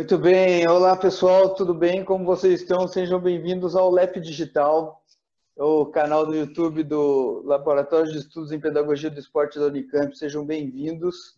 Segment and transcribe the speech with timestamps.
[0.00, 2.02] Muito bem, olá pessoal, tudo bem?
[2.02, 2.88] Como vocês estão?
[2.88, 5.04] Sejam bem-vindos ao LEP Digital,
[5.54, 10.16] o canal do YouTube do Laboratório de Estudos em Pedagogia do Esporte da Unicamp.
[10.16, 11.36] Sejam bem-vindos.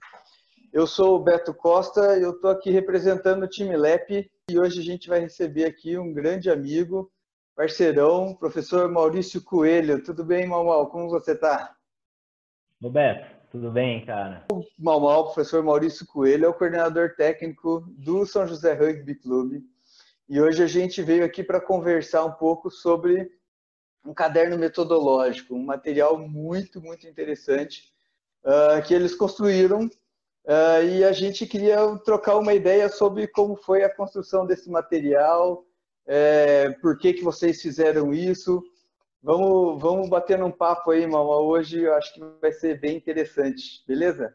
[0.73, 4.85] Eu sou o Beto Costa, eu estou aqui representando o time LEP e hoje a
[4.85, 7.11] gente vai receber aqui um grande amigo,
[7.57, 10.05] parceirão, professor Maurício Coelho.
[10.05, 11.75] Tudo bem, Mal Como você está?
[12.81, 14.47] Beto, tudo bem, cara?
[14.51, 19.63] O Mal Mal, professor Maurício Coelho, é o coordenador técnico do São José Rugby Clube.
[20.27, 23.31] E hoje a gente veio aqui para conversar um pouco sobre
[24.07, 27.93] um caderno metodológico, um material muito, muito interessante
[28.43, 29.85] uh, que eles construíram.
[29.85, 35.63] Uh, e a gente queria trocar uma ideia sobre como foi a construção desse material,
[36.07, 38.63] é, por que, que vocês fizeram isso,
[39.23, 41.37] Vamos, vamos bater num papo aí, Mama.
[41.37, 44.35] Hoje eu acho que vai ser bem interessante, beleza?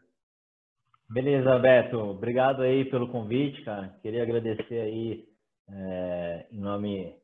[1.10, 1.98] Beleza, Beto.
[1.98, 3.94] Obrigado aí pelo convite, cara.
[4.00, 5.28] Queria agradecer aí
[5.68, 7.14] é, em nome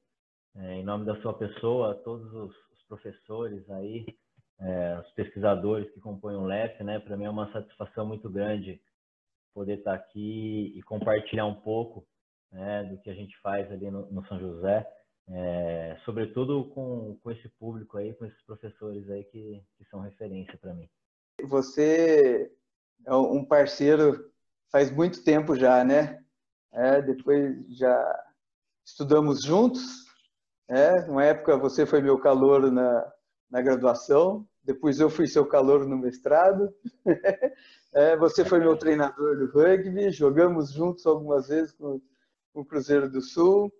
[0.57, 4.05] é, em nome da sua pessoa, todos os, os professores aí,
[4.61, 6.99] é, os pesquisadores que compõem o LEP, né?
[6.99, 8.79] Para mim é uma satisfação muito grande
[9.55, 12.07] poder estar aqui e compartilhar um pouco
[12.53, 14.87] né, do que a gente faz ali no, no São José
[15.29, 20.59] é, sobretudo com, com esse público aí, com esses professores aí que, que são referência
[20.59, 20.89] para mim.
[21.43, 22.53] Você
[23.07, 24.31] é um parceiro
[24.71, 26.23] faz muito tempo já, né?
[26.73, 28.25] É, depois já
[28.85, 29.83] estudamos juntos.
[30.69, 33.13] É, uma época você foi meu calor na,
[33.51, 36.75] na graduação, depois eu fui seu calor no mestrado.
[37.97, 42.03] É, você foi meu treinador do rugby, jogamos juntos algumas vezes com,
[42.53, 43.73] o Cruzeiro do Sul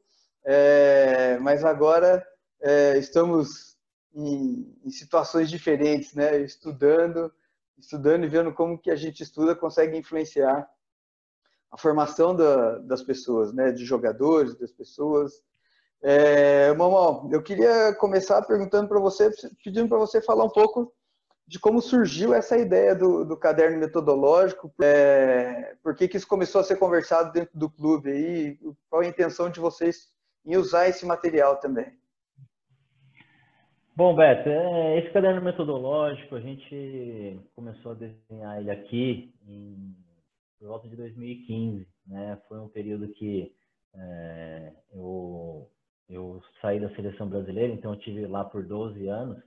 [0.45, 2.25] é, mas agora
[2.61, 3.77] é, estamos
[4.15, 6.39] em, em, situações diferentes, né?
[6.39, 7.33] Estudando,
[7.79, 10.69] estudando e vendo como que a gente estuda consegue influenciar
[11.71, 13.73] a formação da, das pessoas, né?
[13.73, 15.43] De jogadores, das pessoas.
[16.03, 19.31] É, Mamão, eu queria começar perguntando para você,
[19.65, 20.93] pedindo para você falar um pouco
[21.47, 26.61] de como surgiu essa ideia do, do caderno metodológico, é, por que, que isso começou
[26.61, 30.14] a ser conversado dentro do clube aí, qual a intenção de vocês
[30.45, 31.93] em usar esse material também?
[33.97, 39.95] Bom, Beto, é, esse caderno metodológico, a gente começou a desenhar ele aqui em,
[40.59, 41.87] por volta de 2015.
[42.07, 42.37] Né?
[42.49, 43.55] Foi um período que
[43.95, 45.71] é, eu,
[46.09, 49.41] eu saí da seleção brasileira, então eu tive lá por 12 anos.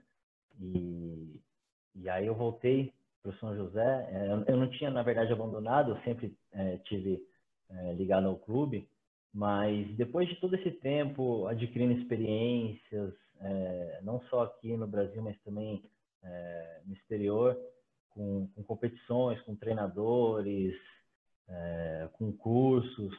[0.62, 1.41] E,
[1.96, 4.08] e aí eu voltei para o São José.
[4.12, 7.22] É, eu não tinha, na verdade, abandonado, eu sempre é, tive
[7.69, 8.88] é, ligado ao clube.
[9.38, 15.40] Mas depois de todo esse tempo adquirindo experiências, é, não só aqui no Brasil, mas
[15.44, 15.84] também
[16.24, 17.56] é, no exterior,
[18.09, 20.76] com, com, competições, com treinadores,
[21.47, 23.14] é, com cursos,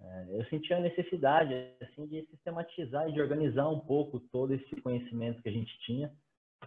[0.00, 4.80] é, eu senti a necessidade assim de sistematizar e de organizar um pouco todo esse
[4.80, 6.12] conhecimento que a gente tinha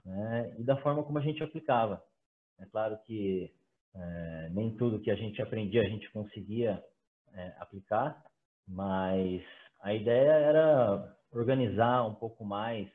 [0.04, 2.04] né, e da forma como a gente aplicava.
[2.60, 3.50] É claro que
[3.96, 6.84] é, nem tudo que a gente aprendia a gente conseguia
[7.34, 8.22] é, aplicar,
[8.68, 9.44] mas
[9.82, 12.90] a ideia era organizar um pouco mais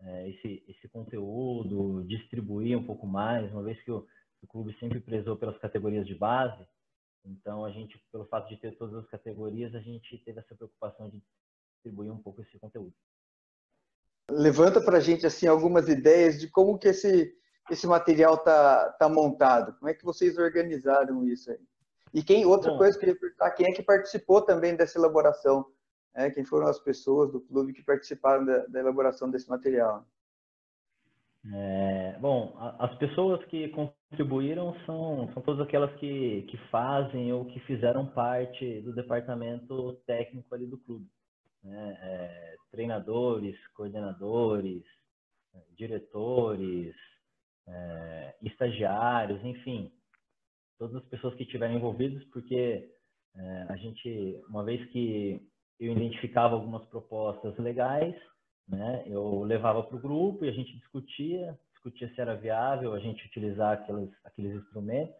[0.00, 4.06] é, esse, esse conteúdo, distribuir um pouco mais, uma vez que o,
[4.42, 6.66] o clube sempre prezou pelas categorias de base,
[7.24, 11.08] então a gente, pelo fato de ter todas as categorias, a gente teve essa preocupação
[11.08, 11.22] de
[11.74, 12.94] distribuir um pouco esse conteúdo.
[14.30, 17.34] Levanta para a gente assim algumas ideias de como que esse
[17.70, 19.74] esse material tá tá montado.
[19.78, 21.60] Como é que vocês organizaram isso aí?
[22.14, 24.96] E quem, outra Bom, coisa que eu queria perguntar, quem é que participou também dessa
[24.96, 25.66] elaboração?
[26.14, 30.06] É, quem foram as pessoas do clube que participaram da, da elaboração desse material?
[31.52, 37.58] É, bom, as pessoas que contribuíram são, são todas aquelas que, que fazem ou que
[37.60, 41.06] fizeram parte do departamento técnico ali do clube.
[41.64, 41.98] Né?
[42.00, 44.84] É, treinadores, coordenadores,
[45.76, 46.94] diretores,
[47.66, 49.92] é, estagiários, enfim,
[50.78, 52.88] todas as pessoas que estiverem envolvidas, porque
[53.36, 55.40] é, a gente, uma vez que
[55.80, 58.14] eu identificava algumas propostas legais,
[58.68, 62.98] né, eu levava para o grupo e a gente discutia, discutia se era viável a
[62.98, 65.14] gente utilizar aqueles, aqueles instrumentos,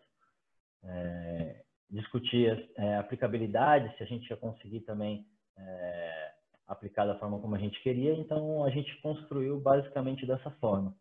[0.82, 5.26] é, discutia é, aplicabilidade, se a gente ia conseguir também
[5.56, 6.32] é,
[6.66, 10.94] aplicar da forma como a gente queria, então a gente construiu basicamente dessa forma.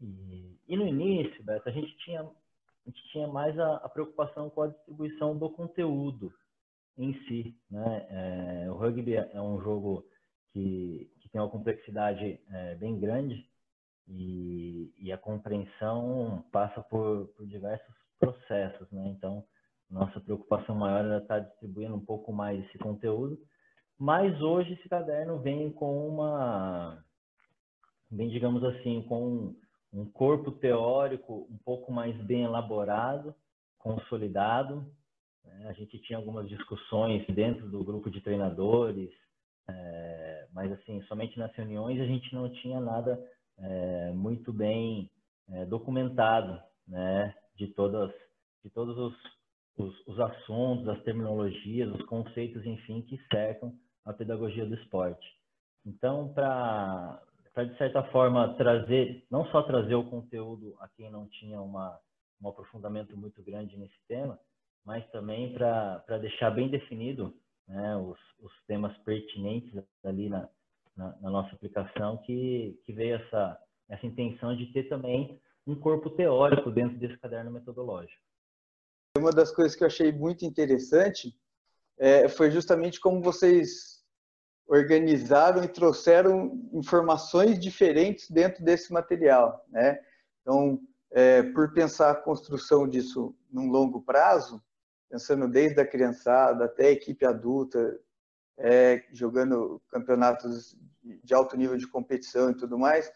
[0.00, 2.28] E, e no início, Beto, a gente tinha
[2.90, 6.32] a gente tinha mais a, a preocupação com a distribuição do conteúdo
[6.98, 7.56] em si.
[7.70, 8.06] Né?
[8.10, 10.04] É, o rugby é um jogo
[10.52, 13.48] que, que tem uma complexidade é, bem grande
[14.08, 18.90] e, e, a compreensão passa por, por diversos processos.
[18.90, 19.08] Né?
[19.08, 19.44] Então,
[19.88, 23.38] nossa preocupação maior era estar distribuindo distribuindo um pouco mais esse conteúdo.
[23.96, 27.04] Mas hoje esse caderno vem com uma,
[28.10, 29.54] bem digamos assim, com
[29.92, 33.34] um corpo teórico um pouco mais bem elaborado,
[33.78, 34.86] consolidado.
[35.44, 35.66] Né?
[35.68, 39.10] A gente tinha algumas discussões dentro do grupo de treinadores,
[39.68, 43.20] é, mas assim, somente nas reuniões a gente não tinha nada
[43.58, 45.10] é, muito bem
[45.48, 48.12] é, documentado, né, de todas,
[48.64, 49.14] de todos os,
[49.76, 53.72] os, os assuntos, as terminologias, os conceitos, enfim, que cercam
[54.04, 55.26] a pedagogia do esporte.
[55.84, 57.22] Então, para
[57.56, 61.98] de certa forma trazer, não só trazer o conteúdo a quem não tinha uma,
[62.40, 64.38] um aprofundamento muito grande nesse tema,
[64.84, 67.34] mas também para deixar bem definido
[67.68, 69.72] né, os, os temas pertinentes
[70.04, 70.48] ali na,
[70.96, 73.58] na, na, nossa aplicação, que, que veio essa,
[73.88, 78.20] essa intenção de ter também um corpo teórico dentro desse caderno metodológico.
[79.16, 81.34] Uma das coisas que eu achei muito interessante
[81.98, 83.99] é, foi justamente como vocês
[84.70, 89.98] organizaram e trouxeram informações diferentes dentro desse material, né?
[90.40, 90.80] Então,
[91.10, 94.62] é, por pensar a construção disso num longo prazo,
[95.10, 97.98] pensando desde a criançada até a equipe adulta,
[98.56, 103.10] é, jogando campeonatos de alto nível de competição e tudo mais,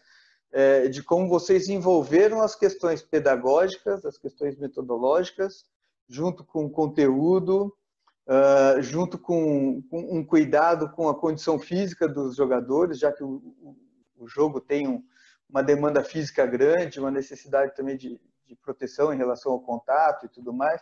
[0.51, 5.63] é, de como vocês envolveram as questões pedagógicas, as questões metodológicas,
[6.09, 7.73] junto com o conteúdo,
[8.27, 13.41] uh, junto com, com, um cuidado com a condição física dos jogadores, já que o,
[14.17, 15.03] o, jogo tem um,
[15.49, 20.29] uma demanda física grande, uma necessidade também de, de, proteção em relação ao contato e
[20.29, 20.81] tudo mais,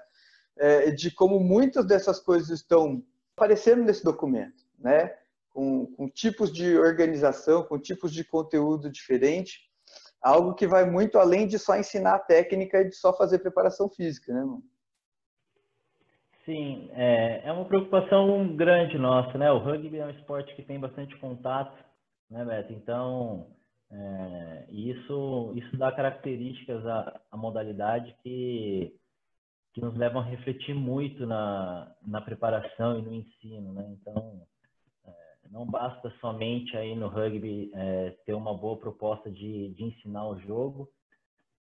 [0.57, 3.03] é, de como muitas dessas coisas estão
[3.35, 5.15] aparecendo nesse documento, né?
[5.49, 9.69] Com, com, tipos de organização, com tipos de conteúdo diferente,
[10.19, 13.87] algo que vai muito além de só ensinar a técnica e de só fazer preparação
[13.87, 14.63] física, né, mano?
[16.45, 19.49] Sim, é, é uma preocupação grande nossa, né?
[19.51, 21.73] O rugby é um esporte que tem bastante contato,
[22.29, 22.73] né, Beto?
[22.73, 23.47] Então,
[23.89, 28.93] é, isso, isso dá características à, à modalidade que,
[29.73, 33.95] que nos levam a refletir muito na, na preparação e no ensino, né?
[34.01, 34.41] Então,
[35.05, 35.11] é,
[35.49, 40.37] não basta somente aí no rugby é, ter uma boa proposta de, de ensinar o
[40.41, 40.89] jogo,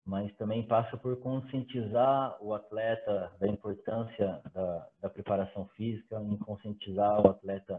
[0.08, 7.20] mas também passa por conscientizar o atleta da importância da, da preparação física, em conscientizar
[7.20, 7.78] o atleta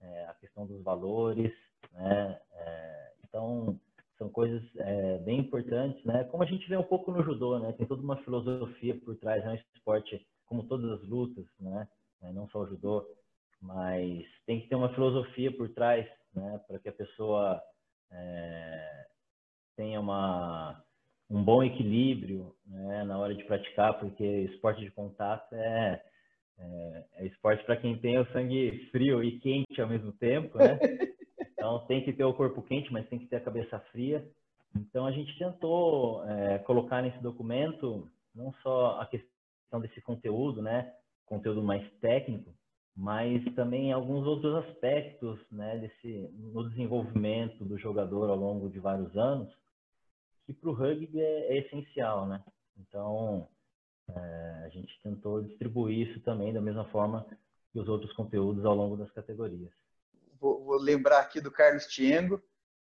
[0.00, 1.52] é, a questão dos valores,
[1.90, 2.40] né?
[2.52, 3.76] É, então
[4.16, 6.22] são coisas é, bem importantes, né?
[6.30, 7.72] Como a gente vê um pouco no judô, né?
[7.72, 11.88] Tem toda uma filosofia por trás, é um esporte como todas as lutas, né?
[12.22, 13.04] É, não só o judô,
[13.60, 16.60] mas tem que ter uma filosofia por trás, né?
[16.68, 17.60] Para que a pessoa
[18.12, 19.06] é,
[19.76, 20.80] tenha uma
[21.30, 26.02] um bom equilíbrio né, na hora de praticar, porque esporte de contato é,
[26.58, 30.78] é, é esporte para quem tem o sangue frio e quente ao mesmo tempo, né?
[31.64, 34.22] Então tem que ter o corpo quente, mas tem que ter a cabeça fria.
[34.76, 40.92] Então a gente tentou é, colocar nesse documento não só a questão desse conteúdo, né,
[41.24, 42.52] conteúdo mais técnico,
[42.94, 49.16] mas também alguns outros aspectos, né, desse no desenvolvimento do jogador ao longo de vários
[49.16, 49.50] anos
[50.46, 52.42] que para o rugby é, é, essencial, né?
[52.78, 53.48] Então,
[54.08, 57.26] é, a gente tentou distribuir isso também da mesma forma
[57.72, 59.72] que os outros conteúdos ao longo das categorias.
[60.40, 62.42] Vou, vou lembrar aqui do Carlos Tiengo,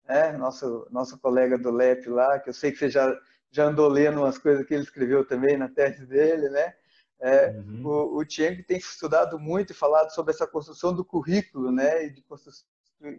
[0.07, 0.33] né?
[0.33, 3.19] nosso, nosso colega do LEP lá, que eu sei que você já,
[3.51, 6.75] já andou lendo umas coisas que ele escreveu também na tese dele, né?
[7.19, 7.87] É, uhum.
[7.87, 12.07] O, o Tiengo tem estudado muito e falado sobre essa construção do currículo, né?
[12.07, 12.67] E de construir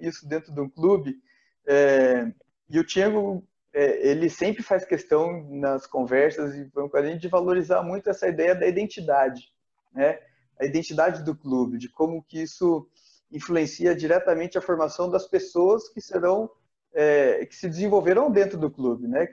[0.02, 1.20] isso dentro de um clube.
[1.66, 2.32] É,
[2.70, 3.44] e o Tiengo
[3.74, 8.28] é, ele sempre faz questão nas conversas e com a gente de valorizar muito essa
[8.28, 9.54] ideia da identidade,
[9.94, 10.20] né?
[10.60, 12.90] A identidade do clube, de como que isso
[13.32, 16.50] influencia diretamente a formação das pessoas que serão
[16.94, 19.28] é, que se desenvolverão dentro do clube, né?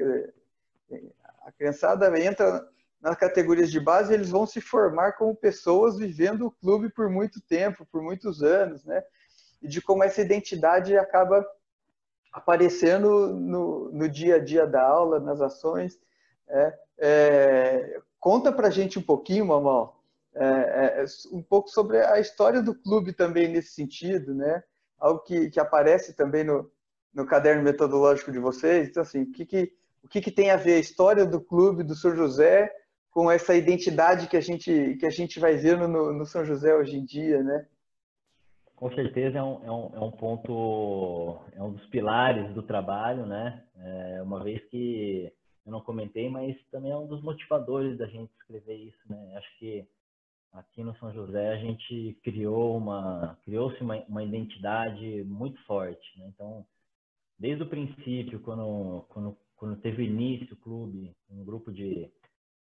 [1.43, 2.69] A criançada entra
[3.01, 7.41] nas categorias de base, eles vão se formar como pessoas vivendo o clube por muito
[7.41, 9.03] tempo, por muitos anos, né?
[9.63, 11.47] E de como essa identidade acaba
[12.35, 15.97] aparecendo no, no dia a dia da aula, nas ações.
[16.49, 20.03] É, é, conta para a gente um pouquinho, Mamal,
[20.35, 24.65] é, é, um pouco sobre a história do clube também nesse sentido, né?
[24.99, 26.69] Algo que, que aparece também no,
[27.15, 28.89] no caderno metodológico de vocês.
[28.89, 29.73] Então, assim, o que, que,
[30.03, 32.69] o que, que tem a ver a história do clube do São José
[33.13, 36.75] com essa identidade que a gente, que a gente vai vendo no, no São José
[36.75, 37.65] hoje em dia, né?
[38.77, 43.27] Com certeza é um, é um, é um ponto, é um dos pilares do trabalho,
[43.27, 43.65] né?
[43.77, 45.33] É, uma vez que
[45.65, 49.37] eu não comentei, mas também é um dos motivadores da gente escrever isso, né?
[49.37, 49.87] Acho que
[50.53, 56.27] aqui no São José a gente criou uma criou-se uma, uma identidade muito forte, né?
[56.29, 56.67] Então,
[57.39, 62.11] desde o princípio, quando quando quando teve início o clube, um grupo de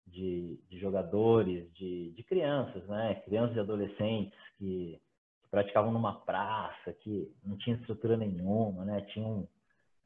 [0.07, 3.15] de, de jogadores, de, de crianças, né?
[3.25, 5.10] Crianças e adolescentes que, que,
[5.51, 9.01] praticavam numa praça, que não tinha estrutura nenhuma, né?
[9.13, 9.47] Tinha um,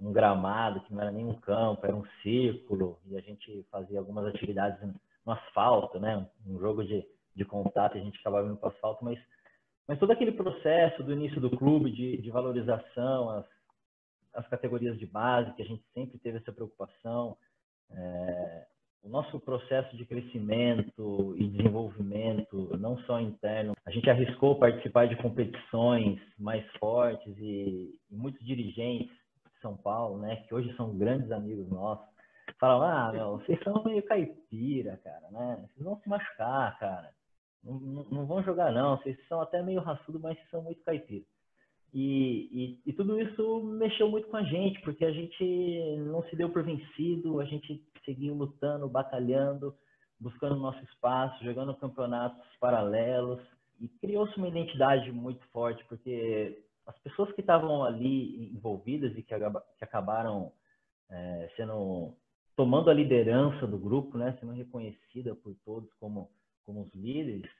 [0.00, 3.98] um gramado que não era nem um campo, era um círculo, e a gente fazia
[3.98, 4.80] algumas atividades
[5.24, 6.26] no asfalto, né?
[6.46, 9.18] Um jogo de, de contato, a gente acabava indo para asfalto, mas,
[9.86, 13.46] mas todo aquele processo do início do clube, de, de valorização, as,
[14.34, 17.36] as categorias de base, que a gente sempre teve essa preocupação,
[17.90, 18.66] é,
[19.04, 25.16] o nosso processo de crescimento e desenvolvimento, não só interno, a gente arriscou participar de
[25.16, 31.30] competições mais fortes e, e muitos dirigentes de São Paulo, né, que hoje são grandes
[31.30, 32.06] amigos nossos,
[32.58, 35.56] falam: ah, meu, vocês são meio caipira, cara, né?
[35.68, 37.10] Vocês vão se machucar, cara.
[37.62, 38.96] Não, não, não vão jogar, não.
[38.96, 41.24] Vocês são até meio raçudo, mas são muito caipira.
[41.94, 46.34] E, e, e, tudo isso mexeu muito com a gente, porque a gente não se
[46.34, 49.72] deu por vencido, a gente seguiu lutando, batalhando,
[50.18, 53.40] buscando nosso espaço, jogando campeonatos paralelos.
[53.80, 59.32] E criou-se uma identidade muito forte, porque as pessoas que estavam ali envolvidas e que,
[59.78, 60.52] que acabaram
[61.08, 62.12] é, sendo
[62.56, 66.28] tomando a liderança do grupo, né, sendo reconhecida por todos como
[66.64, 67.50] como os líderes,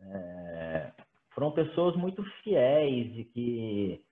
[0.00, 0.92] é,
[1.36, 4.02] foram pessoas muito fiéis e que,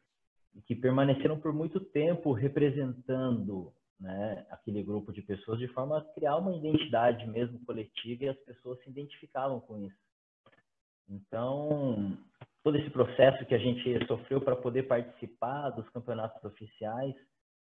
[0.66, 6.36] que permaneceram por muito tempo representando né, aquele grupo de pessoas de forma a criar
[6.36, 9.96] uma identidade mesmo coletiva e as pessoas se identificavam com isso.
[11.08, 12.14] Então,
[12.62, 17.14] todo esse processo que a gente sofreu para poder participar dos campeonatos oficiais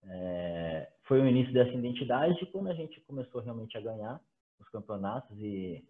[0.05, 4.21] é, foi o início dessa identidade quando a gente começou realmente a ganhar
[4.61, 5.85] os campeonatos e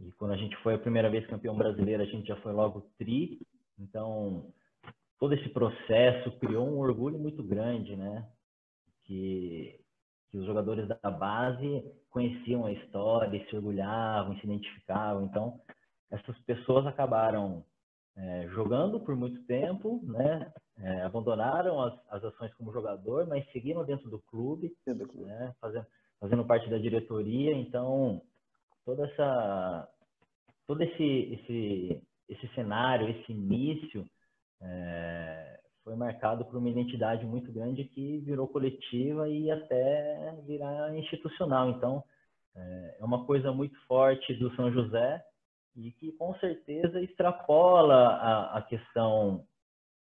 [0.00, 2.88] e quando a gente foi a primeira vez campeão brasileiro, a gente já foi logo
[2.96, 3.40] tri.
[3.78, 4.52] Então,
[5.18, 8.28] todo esse processo criou um orgulho muito grande, né?
[9.04, 9.80] Que,
[10.30, 15.24] que os jogadores da base conheciam a história, se orgulhavam, se identificavam.
[15.24, 15.60] Então,
[16.10, 17.64] essas pessoas acabaram
[18.16, 20.52] é, jogando por muito tempo, né?
[20.80, 25.26] É, abandonaram as, as ações como jogador, mas seguiram dentro do clube, dentro do clube.
[25.26, 25.52] Né?
[25.60, 25.86] Fazendo,
[26.20, 27.52] fazendo parte da diretoria.
[27.52, 28.22] Então,
[28.88, 29.86] toda essa
[30.66, 34.06] todo esse esse esse cenário, esse início
[34.62, 41.70] é, foi marcado por uma identidade muito grande que virou coletiva e até virar institucional.
[41.70, 42.04] Então,
[42.54, 45.22] é, é uma coisa muito forte do São José
[45.76, 49.46] e que com certeza extrapola a, a questão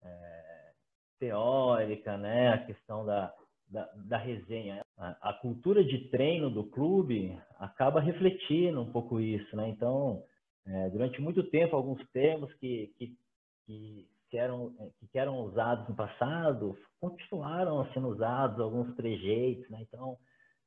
[0.03, 0.71] é,
[1.19, 2.49] teórica, né?
[2.49, 3.33] A questão da,
[3.73, 4.81] da, da resenha.
[4.97, 9.67] A, a, cultura de treino do clube acaba refletindo um pouco isso, né?
[9.67, 10.23] Então,
[10.65, 13.17] é, durante muito tempo, alguns termos que, que,
[14.29, 14.71] que, eram,
[15.11, 19.79] que eram usados no passado continuaram sendo usados, alguns trejeitos, né?
[19.81, 20.17] Então,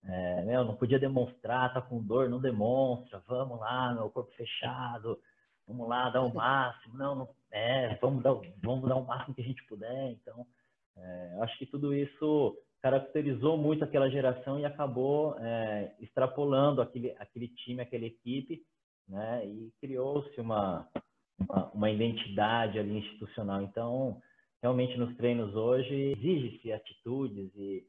[0.05, 5.19] é, meu, não podia demonstrar, tá com dor, não demonstra, vamos lá, meu corpo fechado,
[5.67, 9.43] vamos lá, dar o máximo, não, não é, vamos dar, vamos dar o máximo que
[9.43, 10.11] a gente puder.
[10.11, 10.45] Então,
[10.97, 12.57] é, acho que tudo isso
[12.87, 18.63] caracterizou muito aquela geração e acabou é, extrapolando aquele, aquele time, aquela equipe,
[19.09, 19.45] né?
[19.45, 20.89] E criou-se uma,
[21.37, 23.61] uma, uma, identidade ali institucional.
[23.61, 24.23] Então,
[24.63, 27.85] realmente nos treinos hoje exige-se atitudes e,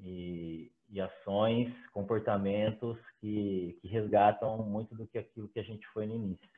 [0.00, 6.04] e, e, ações, comportamentos que, que resgatam muito do que aquilo que a gente foi
[6.04, 6.50] no início.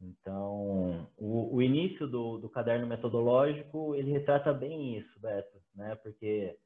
[0.00, 5.94] Então, o, o início do, do caderno metodológico, ele retrata bem isso, Beto, né?
[6.02, 6.58] Porque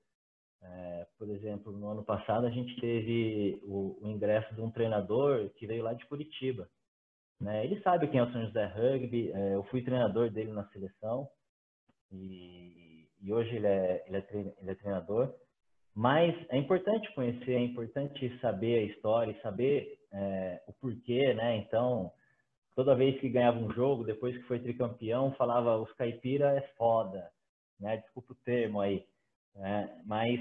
[0.62, 5.50] é, por exemplo, no ano passado a gente teve o, o, ingresso de um treinador
[5.50, 6.68] que veio lá de Curitiba.
[7.40, 7.64] Né?
[7.64, 11.28] Ele sabe quem é o São José Rugby, é, eu fui treinador dele na seleção
[12.10, 14.26] e, e hoje ele é, ele, é
[14.60, 15.32] ele é treinador.
[15.94, 21.56] Mas é importante conhecer, é importante saber a história e saber é, o porquê, né?
[21.56, 22.12] Então,
[22.76, 27.28] toda vez que ganhava um jogo, depois que foi tricampeão, falava os caipira é foda,
[27.80, 27.96] né?
[27.96, 29.04] Desculpa o termo aí.
[29.58, 30.02] Né?
[30.06, 30.40] Mas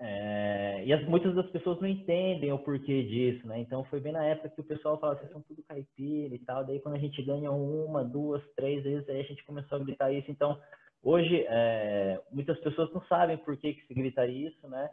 [0.00, 3.60] é, e as, muitas das pessoas não entendem o porquê disso, né?
[3.60, 6.64] Então foi bem na época que o pessoal falava, vocês são tudo caipira e tal.
[6.64, 10.12] Daí quando a gente ganha uma, duas, três vezes, aí a gente começou a gritar
[10.12, 10.30] isso.
[10.30, 10.60] Então
[11.02, 14.90] hoje é, muitas pessoas não sabem por que, que se grita isso, né?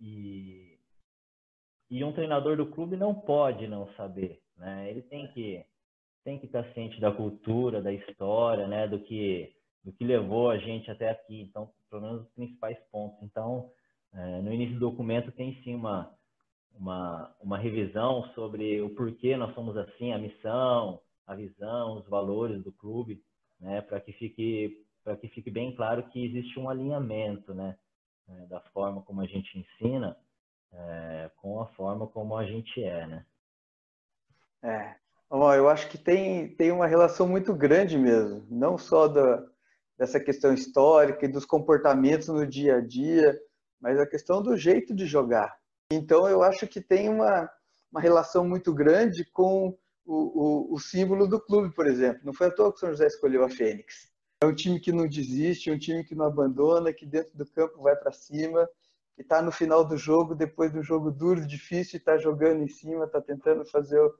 [0.00, 0.78] E,
[1.90, 4.88] e um treinador do clube não pode não saber, né?
[4.90, 5.64] Ele tem que
[6.24, 8.86] tem que estar ciente da cultura, da história, né?
[8.86, 9.52] Do que
[9.82, 11.40] do que levou a gente até aqui.
[11.40, 13.22] Então pelo menos os principais pontos.
[13.22, 13.70] Então,
[14.14, 16.10] é, no início do documento tem sim uma,
[16.74, 22.62] uma, uma revisão sobre o porquê nós somos assim, a missão, a visão, os valores
[22.62, 23.22] do clube,
[23.60, 27.76] né, para que fique para que fique bem claro que existe um alinhamento, né,
[28.28, 30.16] é, da forma como a gente ensina
[30.72, 33.26] é, com a forma como a gente é, né?
[34.62, 34.94] É,
[35.28, 39.44] eu acho que tem, tem uma relação muito grande mesmo, não só da,
[40.02, 43.38] dessa questão histórica e dos comportamentos no dia a dia,
[43.80, 45.56] mas a questão do jeito de jogar.
[45.92, 47.48] Então, eu acho que tem uma,
[47.88, 50.14] uma relação muito grande com o,
[50.72, 52.20] o, o símbolo do clube, por exemplo.
[52.24, 54.10] Não foi à toa que o São José escolheu a Fênix.
[54.42, 57.80] É um time que não desiste, um time que não abandona, que dentro do campo
[57.80, 58.68] vai para cima,
[59.14, 63.04] que está no final do jogo, depois do jogo duro, difícil, está jogando em cima,
[63.04, 64.12] está tentando fazer o,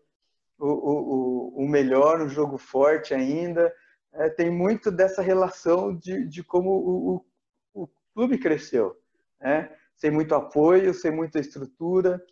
[0.60, 3.74] o, o, o melhor, um jogo forte ainda.
[4.14, 7.24] É, tem muito dessa relação de, de como o,
[7.74, 8.96] o, o clube cresceu
[9.42, 9.70] né?
[9.96, 12.24] sem muito apoio, sem muita estrutura.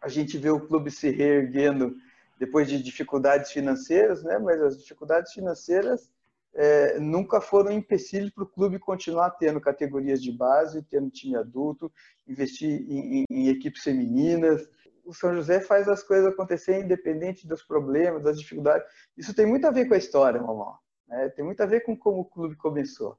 [0.00, 1.94] A gente vê o clube se reerguendo
[2.38, 4.38] depois de dificuldades financeiras, né?
[4.38, 6.10] mas as dificuldades financeiras
[6.54, 11.92] é, nunca foram empecilho para o clube continuar tendo categorias de base, tendo time adulto,
[12.26, 14.66] investir em, em, em, equipes femininas.
[15.04, 18.86] O São José faz as coisas acontecerem independente dos problemas, das dificuldades.
[19.16, 20.76] Isso tem muito a ver com a história, mamão.
[21.10, 21.28] Né?
[21.30, 23.18] Tem muito a ver com como o clube começou.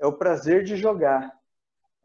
[0.00, 1.38] É o prazer de jogar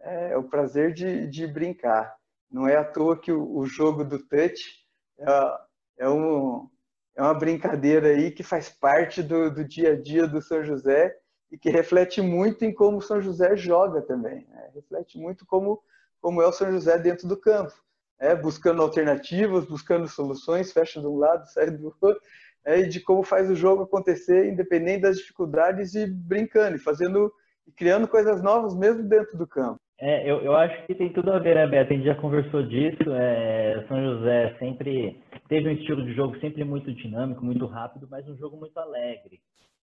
[0.03, 2.15] é, é o prazer de, de brincar.
[2.51, 4.85] Não é à toa que o, o jogo do touch
[5.17, 6.69] é, é, um,
[7.15, 11.17] é uma brincadeira aí que faz parte do, do dia a dia do São José
[11.49, 14.45] e que reflete muito em como o São José joga também.
[14.49, 14.71] Né?
[14.75, 15.81] Reflete muito como,
[16.21, 17.73] como é o São José dentro do campo.
[18.19, 22.21] É, buscando alternativas, buscando soluções, fecha de um lado, sai do outro,
[22.65, 27.31] é, e de como faz o jogo acontecer, independente das dificuldades, e brincando, e fazendo
[27.67, 29.79] e criando coisas novas mesmo dentro do campo.
[29.99, 31.93] É, eu, eu acho que tem tudo a ver, né, Beto?
[31.93, 33.09] A gente já conversou disso.
[33.13, 38.27] É, São José sempre teve um estilo de jogo sempre muito dinâmico, muito rápido, mas
[38.27, 39.39] um jogo muito alegre,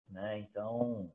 [0.09, 0.39] né?
[0.39, 1.09] Então,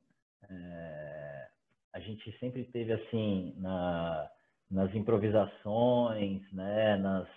[0.49, 1.47] é,
[1.93, 4.27] a gente sempre teve assim na,
[4.69, 6.97] nas improvisações, né?
[6.97, 7.27] Nas,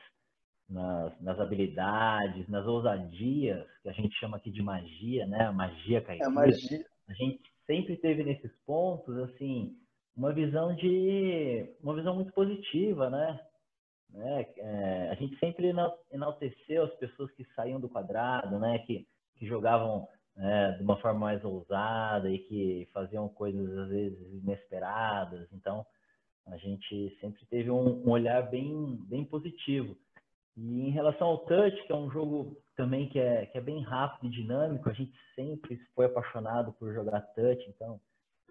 [0.68, 5.46] nas, nas, habilidades, nas ousadias, que a gente chama aqui de magia, né?
[5.46, 6.28] A magia caipira.
[6.28, 6.86] É magia.
[7.08, 9.76] A gente sempre teve nesses pontos, assim,
[10.16, 13.40] uma visão de uma visão muito positiva, né?
[14.10, 14.46] né?
[14.56, 15.72] É, a gente sempre
[16.10, 18.78] enalteceu as pessoas que saíam do quadrado, né?
[18.80, 24.32] Que, que jogavam é, de uma forma mais ousada e que faziam coisas às vezes
[24.42, 25.48] inesperadas.
[25.52, 25.84] Então
[26.46, 29.96] a gente sempre teve um, um olhar bem bem positivo.
[30.56, 33.82] E em relação ao touch, que é um jogo também que é, que é bem
[33.82, 38.00] rápido e dinâmico, a gente sempre foi apaixonado por jogar touch, então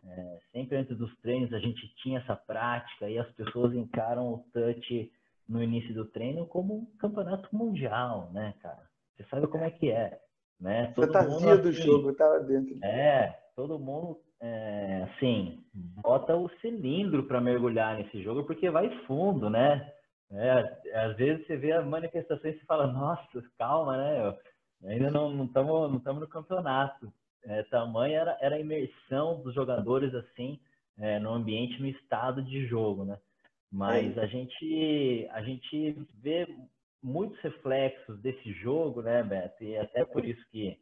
[0.06, 4.46] é, sempre antes dos treinos a gente tinha essa prática e as pessoas encaram o
[4.54, 5.12] touch
[5.48, 8.84] no início do treino como um campeonato mundial, né, cara?
[9.16, 10.20] Você sabe como é que é,
[10.60, 10.92] né?
[10.96, 12.84] Todo Fantasia mundo, do assim, jogo tava dentro.
[12.84, 19.50] É, todo mundo, é, assim, bota o cilindro para mergulhar nesse jogo porque vai fundo,
[19.50, 19.94] né?
[20.34, 23.24] É, às vezes você vê a manifestação e você fala, nossa,
[23.58, 24.38] calma, né?
[24.86, 27.14] Ainda não estamos não não no campeonato
[27.46, 30.60] é, tamanho era, era a imersão dos jogadores assim
[30.98, 33.18] é, no ambiente, no estado de jogo, né?
[33.72, 34.22] Mas é.
[34.22, 36.48] a gente a gente vê
[37.02, 39.64] muitos reflexos desse jogo, né, Beto?
[39.64, 40.80] E até por isso que,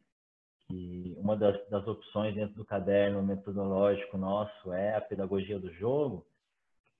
[0.67, 6.25] que uma das, das opções dentro do caderno metodológico nosso é a pedagogia do jogo,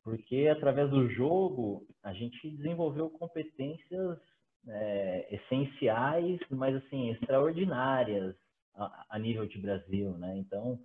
[0.04, 4.20] porque através do jogo a gente desenvolveu competências
[4.68, 8.36] é, essenciais, mas assim extraordinárias
[8.76, 10.38] a, a nível de Brasil, né?
[10.38, 10.80] Então,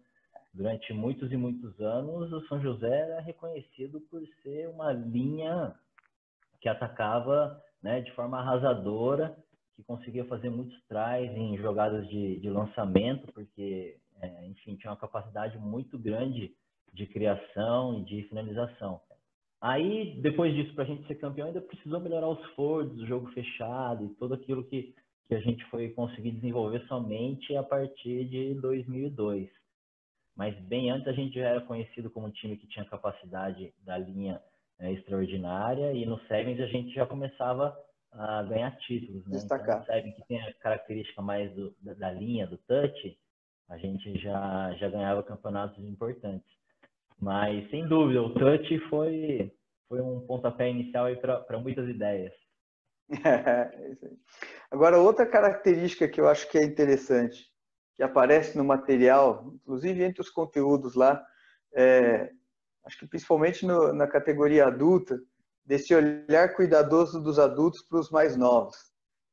[0.52, 5.74] durante muitos e muitos anos, o São José era reconhecido por ser uma linha
[6.60, 9.36] que atacava né, de forma arrasadora,
[9.76, 14.96] que conseguia fazer muitos tries em jogadas de, de lançamento, porque, é, enfim, tinha uma
[14.96, 16.54] capacidade muito grande
[16.96, 19.00] de criação e de finalização.
[19.60, 23.28] Aí, depois disso, para a gente ser campeão, ainda precisou melhorar os forwards, o jogo
[23.32, 24.94] fechado e tudo aquilo que
[25.26, 29.50] que a gente foi conseguir desenvolver somente a partir de 2002.
[30.36, 33.98] Mas bem antes a gente já era conhecido como um time que tinha capacidade da
[33.98, 34.40] linha
[34.78, 37.76] é, extraordinária e no Sevens a gente já começava
[38.12, 39.24] a ganhar títulos.
[39.26, 39.32] Né?
[39.32, 39.82] Destacar.
[39.82, 43.18] Então, Sevens que tem a característica mais do, da, da, linha, do touch,
[43.68, 46.48] a gente já, já ganhava campeonatos importantes.
[47.20, 49.52] Mas, sem dúvida, o touch foi,
[49.88, 52.32] foi um pontapé inicial para muitas ideias.
[53.24, 53.70] É,
[54.70, 57.46] Agora, outra característica que eu acho que é interessante,
[57.94, 61.24] que aparece no material, inclusive entre os conteúdos lá,
[61.72, 62.32] é,
[62.84, 65.20] acho que principalmente no, na categoria adulta,
[65.64, 68.76] desse olhar cuidadoso dos adultos para os mais novos,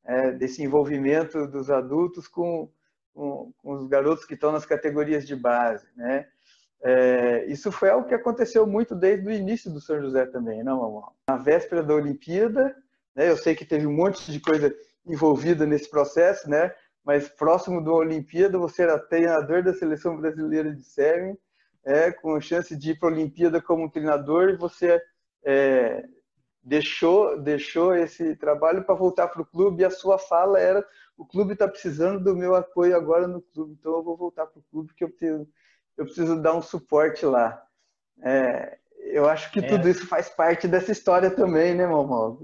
[0.06, 2.72] é, desse envolvimento dos adultos com,
[3.14, 6.28] com, com os garotos que estão nas categorias de base, né?
[6.84, 10.82] É, isso foi algo que aconteceu muito desde o início do São José também, não,
[10.82, 11.14] mamão?
[11.30, 12.76] Na véspera da Olimpíada,
[13.16, 14.74] né, eu sei que teve um monte de coisa
[15.06, 16.74] envolvida nesse processo, né?
[17.06, 21.38] Mas próximo da Olimpíada, você era treinador da seleção brasileira de Sérvia,
[21.86, 25.02] é, com a chance de ir para a Olimpíada como treinador, e você
[25.46, 26.04] é,
[26.62, 30.86] deixou, deixou esse trabalho para voltar para o clube e a sua fala era
[31.18, 34.60] o clube está precisando do meu apoio agora no clube, então eu vou voltar para
[34.60, 35.48] o clube que eu preciso,
[35.98, 37.62] eu preciso dar um suporte lá.
[38.22, 38.78] É,
[39.12, 39.68] eu acho que é.
[39.68, 42.40] tudo isso faz parte dessa história também, né, Mamão?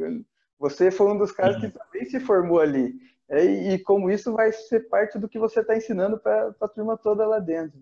[0.59, 2.93] Você foi um dos caras que também se formou ali.
[3.29, 6.97] É, e como isso vai ser parte do que você está ensinando para a turma
[6.97, 7.79] toda lá dentro.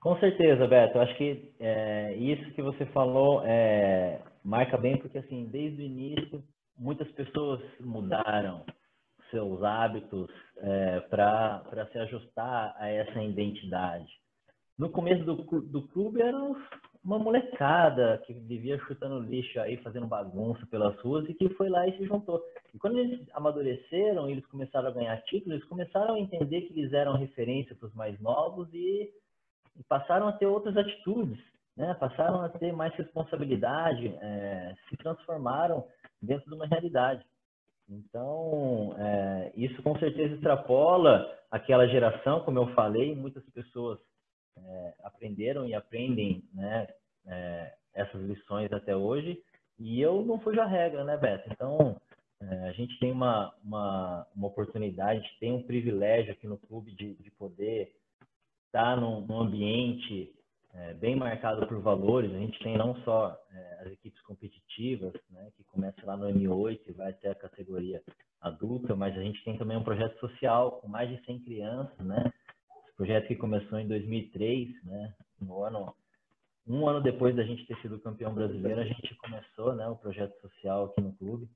[0.00, 0.98] Com certeza, Beto.
[0.98, 5.84] Eu acho que é, isso que você falou é, marca bem, porque assim, desde o
[5.84, 6.42] início,
[6.76, 8.64] muitas pessoas mudaram
[9.30, 14.19] seus hábitos é, para se ajustar a essa identidade.
[14.80, 16.34] No começo do, do clube era
[17.04, 21.86] uma molecada que vivia chutando lixo aí, fazendo bagunça pelas ruas e que foi lá
[21.86, 22.42] e se juntou.
[22.72, 26.94] E quando eles amadureceram, eles começaram a ganhar títulos, eles começaram a entender que eles
[26.94, 29.10] eram referência para os mais novos e,
[29.78, 31.38] e passaram a ter outras atitudes
[31.76, 35.86] né, passaram a ter mais responsabilidade, é, se transformaram
[36.22, 37.22] dentro de uma realidade.
[37.86, 43.98] Então, é, isso com certeza extrapola aquela geração, como eu falei, muitas pessoas
[44.56, 46.88] é, aprenderam e aprendem né,
[47.26, 49.42] é, essas lições até hoje,
[49.78, 51.48] e eu não fujo a regra, né, Beto?
[51.50, 51.96] Então,
[52.42, 57.14] é, a gente tem uma, uma, uma oportunidade, tem um privilégio aqui no clube de,
[57.14, 57.92] de poder
[58.66, 60.32] estar num, num ambiente
[60.74, 62.32] é, bem marcado por valores.
[62.32, 66.80] A gente tem não só é, as equipes competitivas, né, que começa lá no M8
[66.86, 68.02] e vai até a categoria
[68.40, 72.32] adulta, mas a gente tem também um projeto social com mais de 100 crianças, né?
[73.00, 75.14] Projeto que começou em 2003, né?
[75.40, 75.94] No ano
[76.68, 80.38] um ano depois da gente ter sido campeão brasileiro, a gente começou, né, o projeto
[80.42, 81.48] social aqui no clube.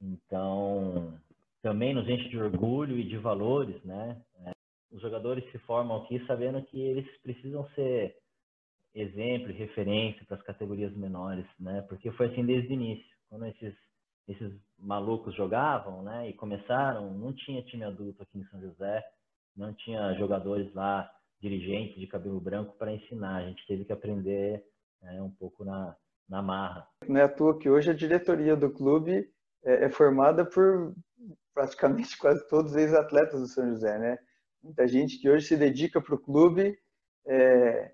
[0.00, 1.12] Então,
[1.60, 4.18] também nos enche de orgulho e de valores, né?
[4.46, 4.52] É,
[4.90, 8.16] os jogadores se formam aqui sabendo que eles precisam ser
[8.94, 11.82] exemplo referência para as categorias menores, né?
[11.82, 13.14] Porque foi assim desde o início.
[13.28, 13.74] Quando esses,
[14.26, 16.30] esses malucos jogavam, né?
[16.30, 19.04] E começaram, não tinha time adulto aqui em São José,
[19.56, 23.36] não tinha jogadores lá, dirigentes de cabelo branco para ensinar.
[23.36, 24.64] A gente teve que aprender
[25.02, 25.96] né, um pouco na,
[26.28, 26.86] na marra.
[27.06, 29.30] Não é à toa que hoje a diretoria do clube
[29.64, 30.94] é, é formada por
[31.54, 34.18] praticamente quase todos os ex-atletas do São José, né?
[34.62, 36.76] Muita gente que hoje se dedica para o clube,
[37.26, 37.92] é,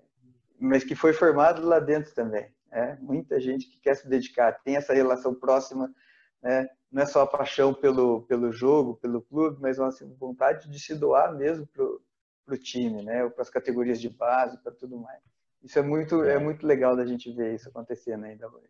[0.59, 2.51] mas que foi formado lá dentro também.
[2.71, 2.95] É?
[2.97, 5.93] Muita gente que quer se dedicar, tem essa relação próxima,
[6.41, 6.67] né?
[6.95, 10.79] Não é só a paixão pelo, pelo jogo, pelo clube, mas uma assim, vontade de
[10.79, 13.27] se doar mesmo para o time, né?
[13.27, 15.21] para as categorias de base, para tudo mais.
[15.61, 16.35] Isso é muito, é.
[16.35, 18.69] é muito legal da gente ver isso acontecendo ainda hoje.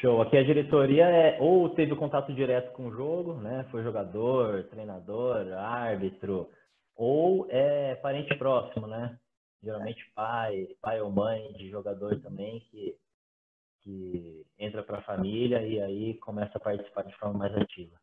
[0.00, 0.22] Show.
[0.22, 3.66] Aqui a diretoria é ou teve contato direto com o jogo, né?
[3.72, 6.48] Foi jogador, treinador, árbitro,
[6.94, 9.18] ou é parente próximo, né?
[9.60, 12.96] geralmente pai, pai ou mãe de jogador também que,
[13.86, 17.94] que entra para a família e aí começa a participar de forma mais ativa.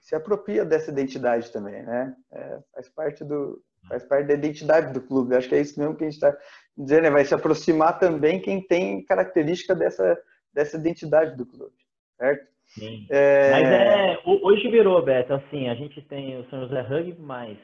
[0.00, 2.14] Se apropria dessa identidade também, né?
[2.32, 5.36] É, faz parte do faz parte da identidade do clube.
[5.36, 6.36] Acho que é isso mesmo que a gente está
[6.76, 7.10] dizendo, né?
[7.10, 10.20] vai se aproximar também quem tem característica dessa
[10.52, 11.74] dessa identidade do clube,
[12.16, 12.46] certo?
[12.66, 13.06] Sim.
[13.10, 13.50] É...
[13.50, 17.58] Mas é, hoje virou, Beto, assim, a gente tem o São José Rugby, mas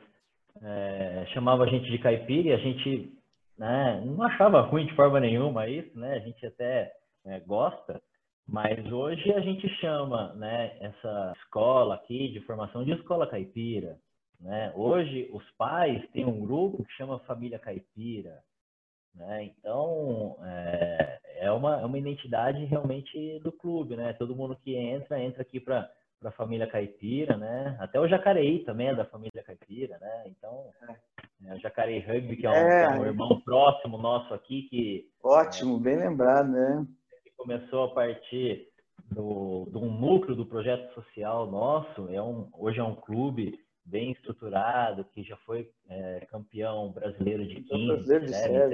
[0.63, 3.13] é, chamava a gente de caipira e a gente
[3.57, 6.15] né, não achava ruim de forma nenhuma isso, né?
[6.15, 6.93] A gente até
[7.25, 8.01] é, gosta,
[8.47, 13.99] mas hoje a gente chama né, essa escola aqui de formação de escola caipira.
[14.41, 14.73] Né?
[14.75, 18.43] Hoje os pais têm um grupo que chama Família Caipira.
[19.15, 19.45] Né?
[19.45, 23.97] Então é, é, uma, é uma identidade realmente do clube.
[23.97, 24.13] Né?
[24.15, 25.89] Todo mundo que entra, entra aqui para
[26.21, 27.77] para a família caipira, né?
[27.81, 30.25] Até o Jacareí também é da família caipira, né?
[30.27, 30.67] Então,
[31.47, 35.09] é, o Jacareí Rugby, que é um, é, é um, irmão próximo nosso aqui, que...
[35.25, 36.87] Ótimo, bem lembrado, né?
[37.41, 38.69] Começou a partir
[39.11, 45.07] do, um núcleo do projeto social nosso, é um, hoje é um clube bem estruturado,
[45.07, 48.13] que já foi é, campeão brasileiro de 15,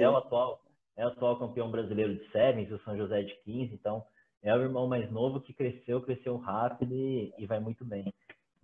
[0.01, 0.61] é o atual
[0.97, 4.03] é o atual campeão brasileiro de Sevens, o São José de 15, então
[4.43, 8.13] é o irmão mais novo que cresceu, cresceu rápido e, e vai muito bem.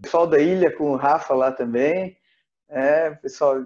[0.02, 2.18] Pessoal da ilha com o Rafa lá também,
[2.68, 3.64] é, pessoal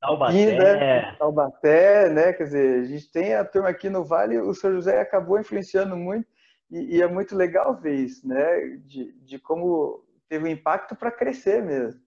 [0.00, 0.58] Taubaté.
[0.58, 1.14] Né?
[1.16, 2.32] Taubaté, né?
[2.32, 5.96] Quer dizer, a gente tem a turma aqui no Vale, o São José acabou influenciando
[5.96, 6.26] muito
[6.70, 8.78] e, e é muito legal ver isso, né?
[8.86, 12.00] De, de como teve um impacto para crescer mesmo.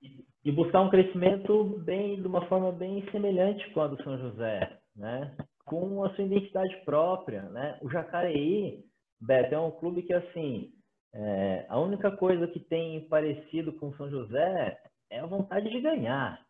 [0.00, 4.16] E, e buscar um crescimento bem de uma forma bem semelhante com a do São
[4.18, 5.36] José, né?
[5.66, 7.78] Com a sua identidade própria, né?
[7.82, 8.84] O Jacareí,
[9.20, 10.72] Beto, é um clube que assim,
[11.12, 14.78] é, a única coisa que tem parecido com o São José
[15.10, 16.40] é a vontade de ganhar,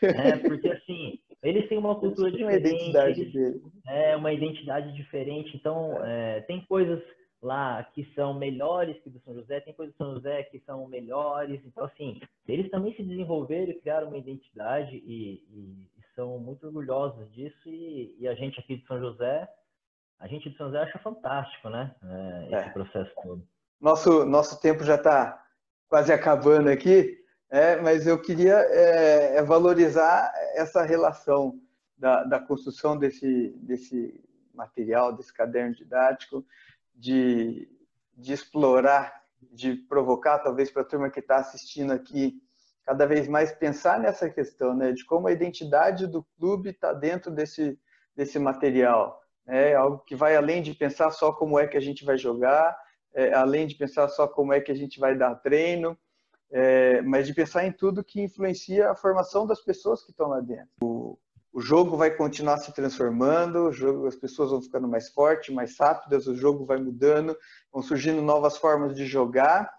[0.00, 0.36] né?
[0.38, 6.04] Porque assim, eles têm uma cultura diferente, uma identidade eles, é uma identidade diferente, então
[6.04, 7.02] é, tem coisas
[7.42, 10.86] lá que são melhores que do São José, tem coisas do São José que são
[10.86, 11.60] melhores.
[11.66, 16.66] Então, assim, eles também se desenvolveram e criaram uma identidade e, e, e são muito
[16.66, 17.68] orgulhosos disso.
[17.68, 19.48] E, e, a gente aqui de São José,
[20.20, 21.92] a gente de São José acha fantástico, né?
[22.04, 22.70] É, esse é.
[22.70, 23.42] processo todo.
[23.80, 25.44] Nosso, nosso tempo já está
[25.88, 27.21] quase acabando aqui,
[27.52, 31.60] é, mas eu queria é, é, valorizar essa relação
[31.98, 36.42] da, da construção desse, desse material, desse caderno didático,
[36.94, 37.68] de,
[38.16, 42.42] de explorar, de provocar, talvez para a turma que está assistindo aqui,
[42.86, 47.30] cada vez mais pensar nessa questão, né, de como a identidade do clube está dentro
[47.30, 47.78] desse,
[48.16, 49.20] desse material.
[49.46, 52.74] É algo que vai além de pensar só como é que a gente vai jogar,
[53.12, 55.98] é, além de pensar só como é que a gente vai dar treino,
[56.52, 60.40] é, mas de pensar em tudo que influencia a formação das pessoas que estão lá
[60.40, 60.68] dentro.
[60.82, 61.18] O,
[61.50, 66.26] o jogo vai continuar se transformando, jogo, as pessoas vão ficando mais fortes, mais rápidas,
[66.26, 67.36] o jogo vai mudando,
[67.72, 69.72] vão surgindo novas formas de jogar,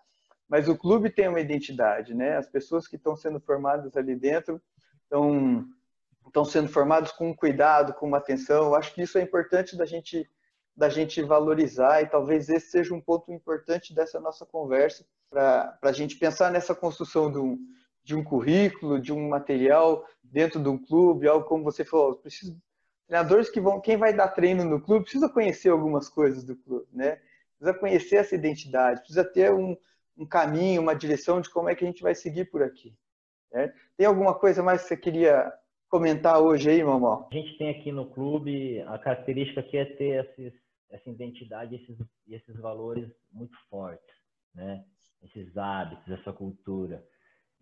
[0.50, 2.38] mas o clube tem uma identidade, né?
[2.38, 4.60] As pessoas que estão sendo formadas ali dentro
[5.04, 5.66] estão,
[6.26, 8.66] estão sendo formadas com cuidado, com uma atenção.
[8.66, 10.30] Eu acho que isso é importante da gente
[10.76, 15.92] da gente valorizar e talvez esse seja um ponto importante dessa nossa conversa para a
[15.92, 17.58] gente pensar nessa construção de um,
[18.04, 22.60] de um currículo, de um material dentro de um clube, algo como você falou, preciso
[23.08, 26.88] treinadores que vão, quem vai dar treino no clube precisa conhecer algumas coisas do clube,
[26.92, 27.20] né?
[27.58, 29.78] Precisa conhecer essa identidade, precisa ter um,
[30.18, 32.96] um caminho, uma direção de como é que a gente vai seguir por aqui.
[33.52, 33.72] Né?
[33.96, 35.54] Tem alguma coisa mais que você queria
[35.88, 37.28] comentar hoje aí, Mamó?
[37.32, 40.54] A gente tem aqui no clube a característica que é ter esses,
[40.94, 41.98] essa identidade, esses,
[42.30, 44.16] esses valores muito fortes,
[44.54, 44.86] né?
[45.24, 47.04] Esses hábitos, essa cultura.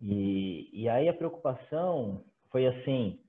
[0.00, 3.20] E, e aí a preocupação foi assim,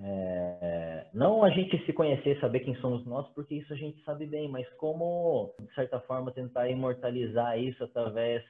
[0.00, 4.26] é, não a gente se conhecer, saber quem somos nós, porque isso a gente sabe
[4.26, 8.44] bem, mas como, de certa forma, tentar imortalizar isso através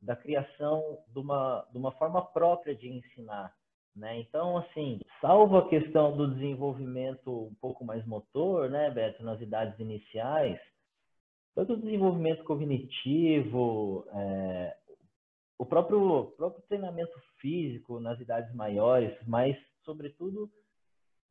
[0.00, 3.52] da criação de uma, de uma forma própria de ensinar.
[3.96, 4.20] Né?
[4.20, 9.78] Então, assim, salvo a questão do desenvolvimento um pouco mais motor, né, Beto, nas idades
[9.80, 10.60] iniciais,
[11.54, 14.76] todo o desenvolvimento cognitivo, é,
[15.58, 20.50] o próprio, próprio treinamento físico nas idades maiores, mas, sobretudo,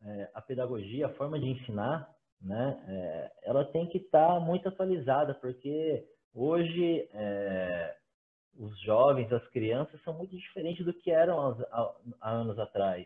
[0.02, 2.10] é, a pedagogia, a forma de ensinar,
[2.42, 6.04] né, é, ela tem que estar tá muito atualizada, porque
[6.34, 7.96] hoje é,
[8.58, 11.40] os jovens, as crianças, são muito diferentes do que eram
[11.72, 13.06] há, há anos atrás.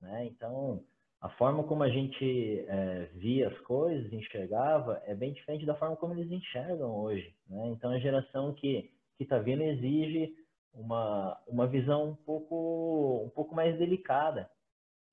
[0.00, 0.26] Né?
[0.26, 0.82] Então,
[1.20, 5.96] a forma como a gente é, via as coisas, enxergava, é bem diferente da forma
[5.96, 7.34] como eles enxergam hoje.
[7.48, 7.68] Né?
[7.68, 10.34] Então, a geração que está vindo exige
[10.72, 14.50] uma, uma visão um pouco, um pouco mais delicada.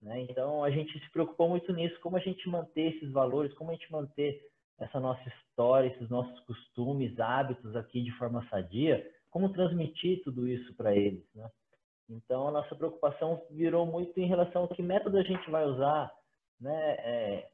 [0.02, 0.22] Né?
[0.30, 3.74] Então, a gente se preocupou muito nisso, como a gente manter esses valores, como a
[3.74, 4.42] gente manter
[4.80, 10.74] essa nossa história, esses nossos costumes, hábitos aqui de forma sadia, como transmitir tudo isso
[10.76, 11.24] para eles.
[11.36, 11.50] Né?
[12.10, 16.12] Então, a nossa preocupação virou muito em relação a que método a gente vai usar,
[16.60, 16.92] né?
[17.00, 17.48] É,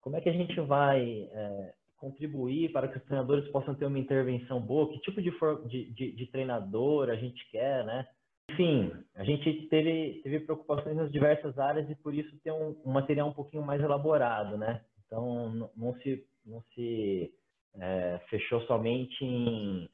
[0.00, 3.98] como é que a gente vai é, contribuir para que os treinadores possam ter uma
[3.98, 5.30] intervenção boa, que tipo de,
[5.68, 8.06] de, de, de treinador a gente quer, né?
[8.50, 12.90] Enfim, a gente teve, teve preocupações nas diversas áreas e por isso tem um, um
[12.90, 14.80] material um pouquinho mais elaborado, né?
[15.06, 17.32] Então, não, se, não se
[17.78, 19.88] é, fechou somente em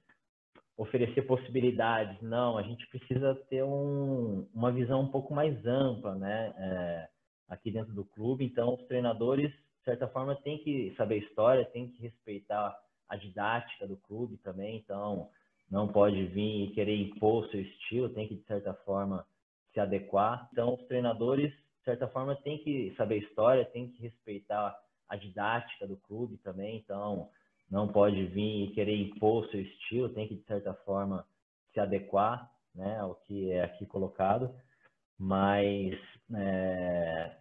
[0.77, 6.53] oferecer possibilidades, não, a gente precisa ter um, uma visão um pouco mais ampla, né?
[6.57, 7.09] É,
[7.49, 9.53] aqui dentro do clube, então os treinadores
[9.85, 12.75] de certa forma, tem que saber história, tem que respeitar
[13.07, 14.79] a didática do clube também.
[14.79, 15.29] Então,
[15.71, 19.27] não pode vir e querer impor o seu estilo, tem que, de certa forma,
[19.75, 20.49] se adequar.
[20.51, 24.75] Então, os treinadores, de certa forma, tem que saber história, tem que respeitar
[25.07, 26.79] a didática do clube também.
[26.79, 27.29] Então,
[27.71, 31.25] não pode vir e querer impor o seu estilo, tem que, de certa forma,
[31.73, 34.55] se adequar né, ao que é aqui colocado.
[35.19, 35.95] Mas
[36.35, 37.37] é,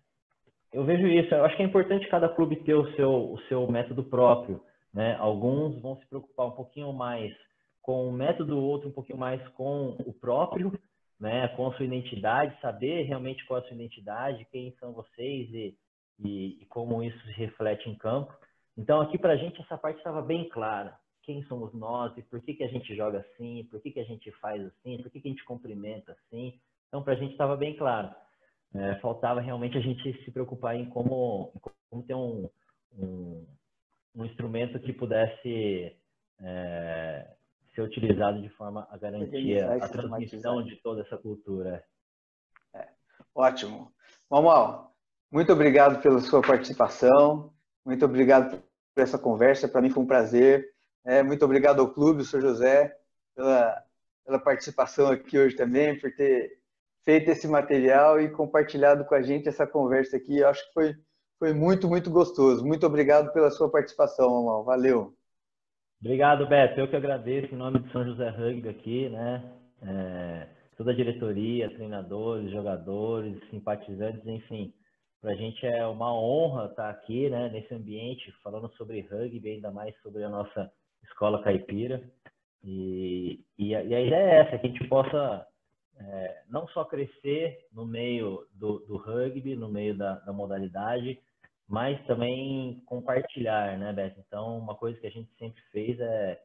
[0.72, 1.34] eu vejo isso.
[1.34, 4.62] Eu acho que é importante cada clube ter o seu, o seu método próprio.
[4.94, 5.16] Né?
[5.16, 7.34] Alguns vão se preocupar um pouquinho mais
[7.82, 10.72] com o método, outro um pouquinho mais com o próprio,
[11.20, 11.48] né?
[11.50, 15.78] com a sua identidade, saber realmente qual é a sua identidade, quem são vocês e,
[16.20, 18.34] e, e como isso se reflete em campo.
[18.78, 20.98] Então, aqui para a gente, essa parte estava bem clara.
[21.22, 24.04] Quem somos nós e por que, que a gente joga assim, por que, que a
[24.04, 26.60] gente faz assim, por que, que a gente cumprimenta assim.
[26.88, 28.14] Então, para a gente estava bem claro.
[28.76, 31.54] É, faltava realmente a gente se preocupar em como,
[31.90, 32.50] como ter um,
[32.98, 33.46] um,
[34.16, 35.96] um instrumento que pudesse
[36.42, 37.36] é,
[37.76, 41.84] ser utilizado de forma a garantir a transmissão de toda essa cultura.
[42.74, 42.88] É,
[43.36, 43.92] ótimo.
[44.30, 44.92] Mamal,
[45.32, 47.53] muito obrigado pela sua participação,
[47.86, 48.62] muito obrigado
[48.94, 50.66] por essa conversa, para mim foi um prazer.
[51.06, 52.42] É, muito obrigado ao clube, o Sr.
[52.42, 52.96] José,
[53.36, 53.84] pela,
[54.26, 56.64] pela participação aqui hoje também, por ter
[57.04, 60.40] feito esse material e compartilhado com a gente essa conversa aqui.
[60.40, 60.96] Eu acho que foi,
[61.38, 62.66] foi muito, muito gostoso.
[62.66, 64.64] Muito obrigado pela sua participação, Amal.
[64.64, 65.14] Valeu.
[66.00, 66.80] Obrigado, Beto.
[66.80, 69.44] Eu que agradeço em nome de São José Rugby aqui, né?
[69.82, 74.74] É, toda a diretoria, treinadores, jogadores, simpatizantes, enfim.
[75.24, 79.72] Para a gente é uma honra estar aqui, né, nesse ambiente, falando sobre rugby, ainda
[79.72, 80.70] mais sobre a nossa
[81.02, 82.04] escola caipira.
[82.62, 85.48] E, e, a, e a ideia é essa, que a gente possa
[85.98, 91.18] é, não só crescer no meio do, do rugby, no meio da, da, modalidade,
[91.70, 94.20] mas também compartilhar, né, Beto?
[94.28, 96.42] Então, uma coisa que a gente sempre fez é,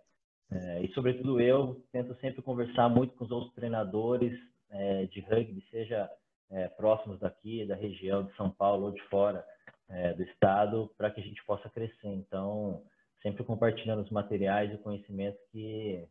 [0.52, 4.38] é e sobretudo eu, tento sempre conversar muito com os outros treinadores
[4.70, 6.08] é, de rugby, seja
[6.50, 9.44] é, próximos daqui, da região de São Paulo ou de fora
[9.88, 12.08] é, do estado, para que a gente possa crescer.
[12.08, 12.82] Então,
[13.22, 16.06] sempre compartilhando os materiais e o conhecimento que,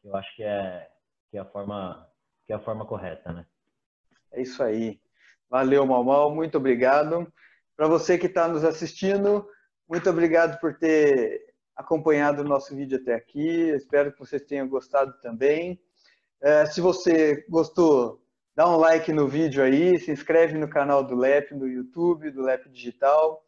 [0.00, 0.88] que eu acho que é,
[1.30, 2.08] que é a forma
[2.46, 3.46] que é a forma correta, né?
[4.30, 5.00] É isso aí.
[5.48, 7.32] Valeu, Malmal, muito obrigado.
[7.74, 9.48] Para você que está nos assistindo,
[9.88, 13.70] muito obrigado por ter acompanhado o nosso vídeo até aqui.
[13.70, 15.80] Espero que vocês tenham gostado também.
[16.42, 18.23] É, se você gostou,
[18.54, 22.42] dá um like no vídeo aí, se inscreve no canal do LEP no YouTube, do
[22.42, 23.44] LEP Digital.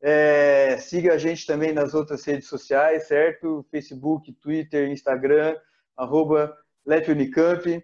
[0.00, 3.64] É, siga a gente também nas outras redes sociais, certo?
[3.70, 5.56] Facebook, Twitter, Instagram,
[5.96, 7.82] arroba LEP Unicamp.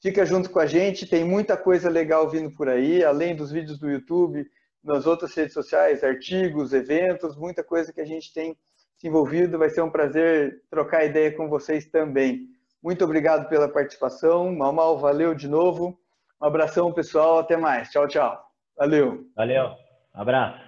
[0.00, 3.78] Fica junto com a gente, tem muita coisa legal vindo por aí, além dos vídeos
[3.78, 4.48] do YouTube,
[4.82, 8.56] nas outras redes sociais, artigos, eventos, muita coisa que a gente tem
[8.96, 9.58] se envolvido.
[9.58, 12.48] Vai ser um prazer trocar ideia com vocês também.
[12.82, 14.54] Muito obrigado pela participação.
[14.54, 15.98] Mal, mal, valeu de novo.
[16.40, 17.38] Um abração, pessoal.
[17.38, 17.90] Até mais.
[17.90, 18.40] Tchau, tchau.
[18.76, 19.26] Valeu.
[19.36, 19.74] Valeu.
[20.14, 20.67] Abraço.